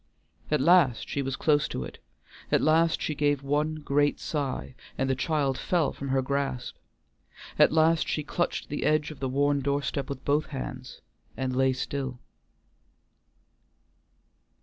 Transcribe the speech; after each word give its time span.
At 0.49 0.61
last 0.61 1.07
she 1.07 1.21
was 1.21 1.35
close 1.35 1.67
to 1.67 1.83
it; 1.83 1.99
at 2.51 2.59
last 2.63 2.99
she 2.99 3.13
gave 3.13 3.43
one 3.43 3.75
great 3.75 4.19
sigh, 4.19 4.73
and 4.97 5.07
the 5.07 5.13
child 5.15 5.59
fell 5.59 5.93
from 5.93 6.07
her 6.09 6.23
grasp; 6.23 6.73
at 7.59 7.71
last 7.71 8.07
she 8.07 8.23
clutched 8.23 8.69
the 8.69 8.83
edge 8.83 9.11
of 9.11 9.19
the 9.19 9.29
worn 9.29 9.59
doorstep 9.59 10.09
with 10.09 10.25
both 10.25 10.47
hands, 10.47 11.01
and 11.37 11.55
lay 11.55 11.71
still. 11.71 12.17